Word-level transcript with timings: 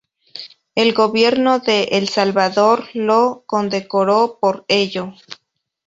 El 0.73 0.95
gobierno 0.95 1.59
de 1.59 1.83
El 1.91 2.09
Salvador 2.09 2.85
lo 2.95 3.43
condecoró 3.45 4.39
por 4.41 4.65
ello. 4.67 5.13